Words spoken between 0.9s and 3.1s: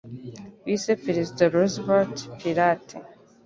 Perezida Roosevelt pirate.